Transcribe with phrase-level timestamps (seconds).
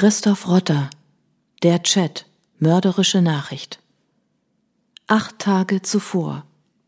[0.00, 0.88] Christoph Rotter
[1.62, 2.24] Der Chat
[2.58, 3.80] Mörderische Nachricht
[5.08, 6.46] Acht Tage zuvor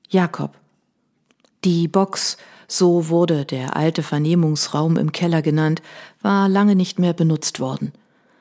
[0.08, 0.54] Jakob
[1.62, 2.38] Die Box,
[2.68, 5.82] so wurde der alte Vernehmungsraum im Keller genannt,
[6.22, 7.92] war lange nicht mehr benutzt worden.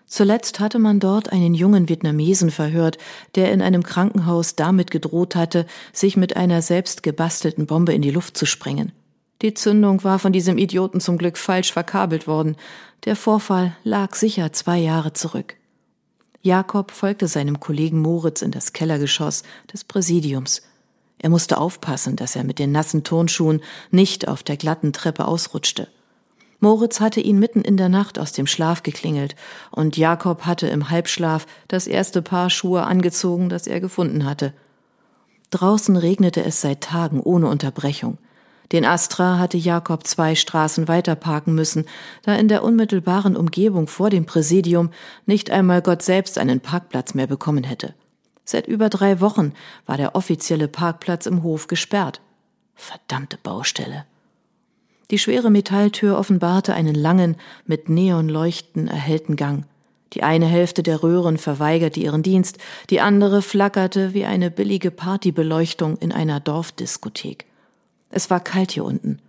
[0.06, 2.98] Zuletzt hatte man dort einen jungen Vietnamesen verhört,
[3.36, 8.12] der in einem Krankenhaus damit gedroht hatte, sich mit einer selbst gebastelten Bombe in die
[8.12, 8.94] Luft zu sprengen.
[9.42, 12.56] Die Zündung war von diesem Idioten zum Glück falsch verkabelt worden.
[13.06, 15.56] Der Vorfall lag sicher zwei Jahre zurück.
[16.44, 19.44] Jakob folgte seinem Kollegen Moritz in das Kellergeschoss
[19.74, 20.62] des Präsidiums.
[21.18, 25.88] Er musste aufpassen, dass er mit den nassen Turnschuhen nicht auf der glatten Treppe ausrutschte.
[26.60, 29.36] Moritz hatte ihn mitten in der Nacht aus dem Schlaf geklingelt,
[29.72, 34.54] und Jakob hatte im Halbschlaf das erste Paar Schuhe angezogen, das er gefunden hatte.
[35.50, 38.20] Draußen regnete es seit Tagen ohne Unterbrechung.
[38.72, 41.86] Den Astra hatte Jakob zwei Straßen weiter parken müssen,
[42.24, 44.92] da in der unmittelbaren Umgebung vor dem Präsidium
[45.26, 47.94] nicht einmal Gott selbst einen Parkplatz mehr bekommen hätte.
[48.46, 49.54] Seit über drei Wochen
[49.86, 52.22] war der offizielle Parkplatz im Hof gesperrt.
[52.76, 54.06] Verdammte Baustelle.
[55.12, 59.66] Die schwere Metalltür offenbarte einen langen, mit Neonleuchten erhellten Gang.
[60.14, 62.58] Die eine Hälfte der Röhren verweigerte ihren Dienst,
[62.90, 67.51] die andere flackerte wie eine billige Partybeleuchtung in einer Dorfdiskothek.
[68.12, 69.20] Es war kalt hier unten.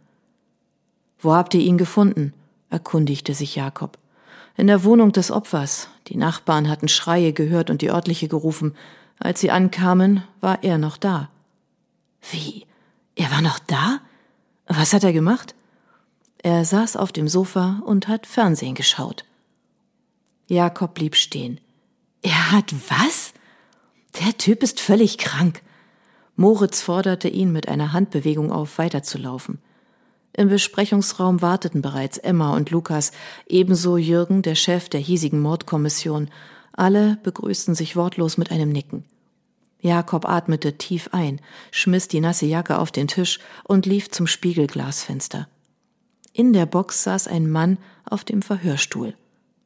[1.20, 2.34] Wo habt ihr ihn gefunden?
[2.68, 3.98] erkundigte sich Jakob.
[4.56, 5.88] In der Wohnung des Opfers.
[6.08, 8.74] Die Nachbarn hatten Schreie gehört und die örtliche gerufen.
[9.18, 11.30] Als sie ankamen, war er noch da.
[12.30, 12.66] Wie?
[13.14, 14.00] Er war noch da?
[14.66, 15.54] Was hat er gemacht?
[16.38, 19.24] Er saß auf dem Sofa und hat Fernsehen geschaut.
[20.48, 21.60] Jakob blieb stehen.
[22.22, 23.32] Er hat was?
[24.20, 25.62] Der Typ ist völlig krank.
[26.42, 29.60] Moritz forderte ihn mit einer Handbewegung auf, weiterzulaufen.
[30.32, 33.12] Im Besprechungsraum warteten bereits Emma und Lukas,
[33.46, 36.30] ebenso Jürgen, der Chef der hiesigen Mordkommission.
[36.72, 39.04] Alle begrüßten sich wortlos mit einem Nicken.
[39.80, 45.46] Jakob atmete tief ein, schmiss die nasse Jacke auf den Tisch und lief zum Spiegelglasfenster.
[46.32, 49.14] In der Box saß ein Mann auf dem Verhörstuhl.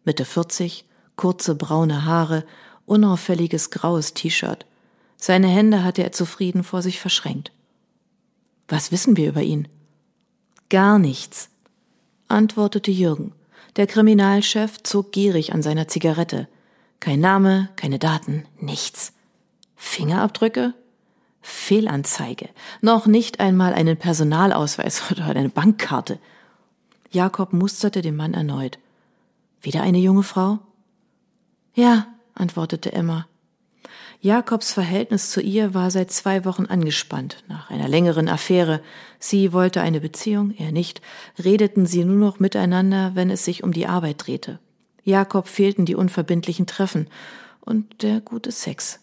[0.05, 0.85] Mitte 40,
[1.17, 2.45] kurze braune Haare,
[2.85, 4.67] unauffälliges graues T-Shirt.
[5.17, 7.53] Seine Hände hatte er zufrieden vor sich verschränkt.
[8.69, 9.69] Was wissen wir über ihn?
[10.69, 11.49] Gar nichts,
[12.29, 13.33] antwortete Jürgen.
[13.77, 16.49] Der Kriminalchef zog gierig an seiner Zigarette.
[16.99, 19.13] Kein Name, keine Daten, nichts.
[19.77, 20.75] Fingerabdrücke?
[21.43, 22.49] Fehlanzeige.
[22.81, 26.19] Noch nicht einmal einen Personalausweis oder eine Bankkarte.
[27.11, 28.79] Jakob musterte den Mann erneut.
[29.61, 30.59] Wieder eine junge Frau?
[31.75, 33.27] Ja, antwortete Emma.
[34.21, 38.81] Jakobs Verhältnis zu ihr war seit zwei Wochen angespannt, nach einer längeren Affäre.
[39.19, 41.01] Sie wollte eine Beziehung, er nicht,
[41.39, 44.59] redeten sie nur noch miteinander, wenn es sich um die Arbeit drehte.
[45.05, 47.09] Jakob fehlten die unverbindlichen Treffen
[47.61, 49.01] und der gute Sex.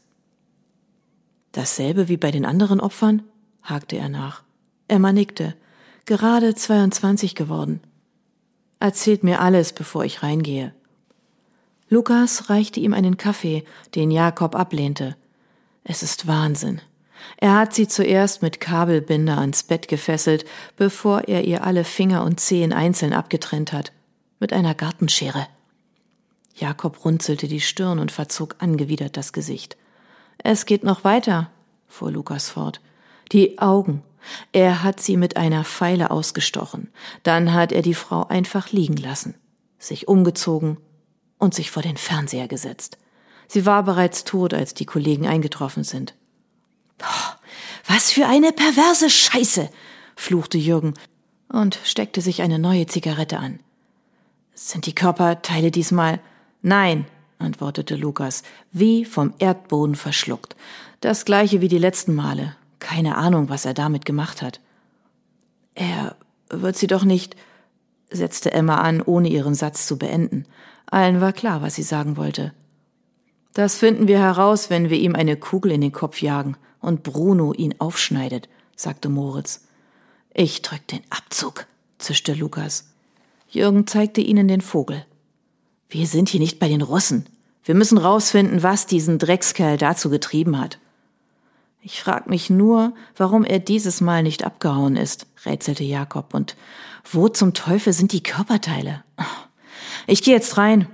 [1.54, 3.24] Dasselbe wie bei den anderen Opfern?
[3.62, 4.44] hakte er nach.
[4.88, 5.56] Emma nickte.
[6.06, 7.80] Gerade 22 geworden.
[8.80, 10.74] Erzählt mir alles, bevor ich reingehe.
[11.94, 15.16] Lukas reichte ihm einen Kaffee, den Jakob ablehnte.
[15.84, 16.82] Es ist Wahnsinn.
[17.38, 20.44] Er hat sie zuerst mit Kabelbinder ans Bett gefesselt,
[20.76, 23.92] bevor er ihr alle Finger und Zehen einzeln abgetrennt hat.
[24.40, 25.46] Mit einer Gartenschere.
[26.56, 29.78] Jakob runzelte die Stirn und verzog angewidert das Gesicht.
[30.40, 31.52] Es geht noch weiter,
[31.88, 32.82] fuhr Lukas fort.
[33.32, 34.02] Die Augen.
[34.52, 36.90] Er hat sie mit einer Pfeile ausgestochen.
[37.22, 39.36] Dann hat er die Frau einfach liegen lassen,
[39.78, 40.78] sich umgezogen
[41.44, 42.98] und sich vor den Fernseher gesetzt.
[43.50, 46.16] Sie war bereits tot, als die Kollegen eingetroffen sind.
[47.02, 47.34] Oh,
[47.86, 49.70] was für eine perverse Scheiße,
[50.16, 50.94] fluchte Jürgen
[51.50, 53.60] und steckte sich eine neue Zigarette an.
[54.54, 56.22] Sind die Körperteile diesmal?
[56.62, 57.08] Nein,
[57.40, 60.56] antwortete Lukas, wie vom Erdboden verschluckt.
[61.02, 62.56] Das gleiche wie die letzten Male.
[62.80, 64.62] Keine Ahnung, was er damit gemacht hat.
[65.76, 66.16] Er
[66.50, 67.36] wird sie doch nicht,
[68.12, 70.46] setzte Emma an, ohne ihren Satz zu beenden.
[70.86, 72.54] Allen war klar, was sie sagen wollte.
[73.54, 77.54] Das finden wir heraus, wenn wir ihm eine Kugel in den Kopf jagen und Bruno
[77.54, 79.62] ihn aufschneidet, sagte Moritz.
[80.34, 81.68] Ich drück den Abzug,
[82.00, 82.90] zischte Lukas.
[83.48, 85.06] Jürgen zeigte ihnen den Vogel.
[85.90, 87.28] Wir sind hier nicht bei den Russen.
[87.64, 90.80] Wir müssen rausfinden, was diesen Dreckskerl dazu getrieben hat.
[91.86, 96.34] Ich frag mich nur, warum er dieses Mal nicht abgehauen ist, rätselte Jakob.
[96.34, 96.56] Und
[97.12, 99.04] wo zum Teufel sind die Körperteile?
[100.08, 100.88] Ich gehe jetzt rein.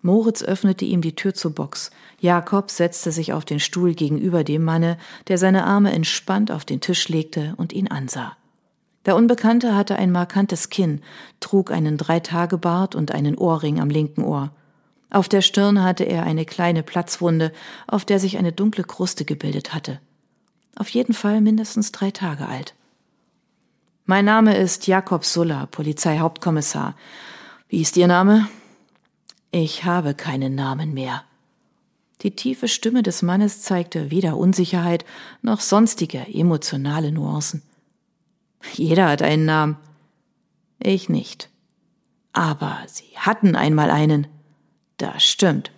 [0.00, 1.90] Moritz öffnete ihm die Tür zur Box.
[2.20, 4.96] Jakob setzte sich auf den Stuhl gegenüber dem Manne,
[5.28, 8.34] der seine Arme entspannt auf den Tisch legte und ihn ansah.
[9.04, 11.02] Der Unbekannte hatte ein markantes Kinn,
[11.40, 14.52] trug einen Dreitagebart und einen Ohrring am linken Ohr.
[15.10, 17.52] Auf der Stirn hatte er eine kleine Platzwunde,
[17.86, 20.00] auf der sich eine dunkle Kruste gebildet hatte.
[20.76, 22.74] Auf jeden Fall mindestens drei Tage alt.
[24.06, 26.94] Mein Name ist Jakob Sulla, Polizeihauptkommissar.
[27.68, 28.48] Wie ist Ihr Name?
[29.50, 31.24] Ich habe keinen Namen mehr.
[32.22, 35.04] Die tiefe Stimme des Mannes zeigte weder Unsicherheit
[35.42, 37.62] noch sonstige emotionale Nuancen.
[38.72, 39.76] Jeder hat einen Namen.
[40.80, 41.50] Ich nicht.
[42.32, 44.26] Aber Sie hatten einmal einen.
[44.96, 45.70] Das stimmt.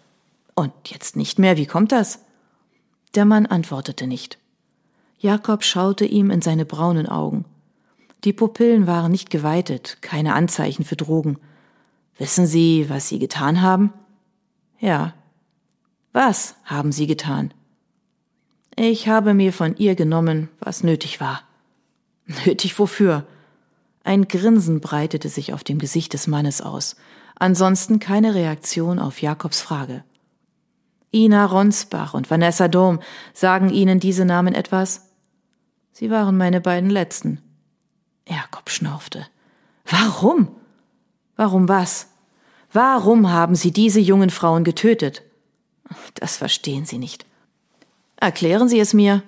[0.54, 1.56] Und jetzt nicht mehr.
[1.56, 2.20] Wie kommt das?
[3.14, 4.38] Der Mann antwortete nicht.
[5.26, 7.46] Jakob schaute ihm in seine braunen Augen.
[8.22, 11.36] Die Pupillen waren nicht geweitet, keine Anzeichen für Drogen.
[12.16, 13.92] Wissen Sie, was Sie getan haben?
[14.78, 15.14] Ja.
[16.12, 17.52] Was haben Sie getan?
[18.76, 21.42] Ich habe mir von ihr genommen, was nötig war.
[22.46, 23.26] Nötig wofür?
[24.04, 26.94] Ein Grinsen breitete sich auf dem Gesicht des Mannes aus.
[27.34, 30.04] Ansonsten keine Reaktion auf Jakobs Frage.
[31.12, 33.00] Ina Ronsbach und Vanessa Dom,
[33.34, 35.05] sagen Ihnen diese Namen etwas?
[35.98, 37.40] Sie waren meine beiden letzten.
[38.28, 39.26] Jakob schnaufte.
[39.86, 40.48] Warum?
[41.36, 42.08] Warum was?
[42.70, 45.22] Warum haben Sie diese jungen Frauen getötet?
[46.12, 47.24] Das verstehen Sie nicht.
[48.16, 49.22] Erklären Sie es mir.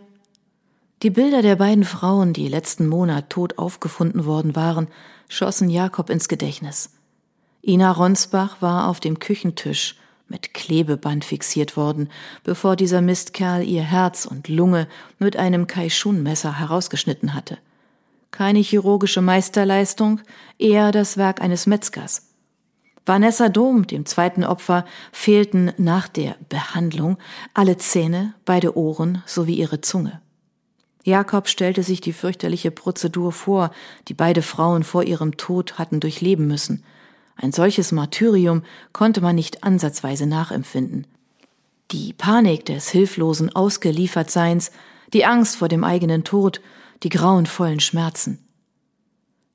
[1.03, 4.89] Die Bilder der beiden Frauen, die letzten Monat tot aufgefunden worden waren,
[5.31, 6.91] schossen Jakob ins Gedächtnis.
[7.63, 9.97] Ina Ronsbach war auf dem Küchentisch
[10.29, 12.11] mit Klebeband fixiert worden,
[12.45, 14.89] bevor dieser Mistkerl ihr Herz und Lunge
[15.19, 17.59] mit einem Kaishun-Messer herausgeschnitten hatte.
[18.31, 20.21] Keine chirurgische Meisterleistung,
[20.59, 22.27] eher das Werk eines Metzgers.
[23.07, 27.17] Vanessa Dom, dem zweiten Opfer, fehlten nach der Behandlung
[27.55, 30.21] alle Zähne, beide Ohren sowie ihre Zunge.
[31.05, 33.71] Jakob stellte sich die fürchterliche Prozedur vor,
[34.09, 36.85] die beide Frauen vor ihrem Tod hatten durchleben müssen.
[37.41, 41.07] Ein solches Martyrium konnte man nicht ansatzweise nachempfinden.
[41.93, 44.73] Die Panik des hilflosen Ausgeliefertseins,
[45.13, 46.61] die Angst vor dem eigenen Tod,
[47.05, 48.45] die grauenvollen Schmerzen.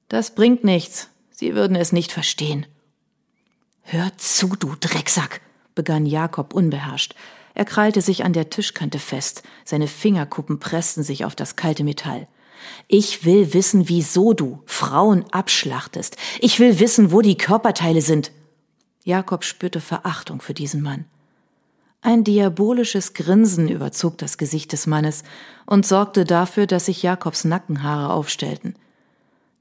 [0.07, 2.65] Das bringt nichts, Sie würden es nicht verstehen.
[3.81, 5.41] Hör zu, du Drecksack,
[5.75, 7.15] begann Jakob unbeherrscht.
[7.53, 12.27] Er krallte sich an der Tischkante fest, seine Fingerkuppen pressten sich auf das kalte Metall.
[12.87, 16.17] Ich will wissen, wieso du Frauen abschlachtest.
[16.39, 18.31] Ich will wissen, wo die Körperteile sind.
[19.03, 21.05] Jakob spürte Verachtung für diesen Mann.
[22.01, 25.23] Ein diabolisches Grinsen überzog das Gesicht des Mannes
[25.65, 28.75] und sorgte dafür, dass sich Jakobs Nackenhaare aufstellten.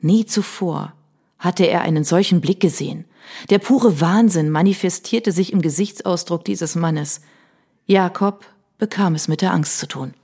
[0.01, 0.93] Nie zuvor
[1.39, 3.05] hatte er einen solchen Blick gesehen.
[3.51, 7.21] Der pure Wahnsinn manifestierte sich im Gesichtsausdruck dieses Mannes.
[7.87, 8.45] Jakob
[8.79, 10.15] bekam es mit der Angst zu tun.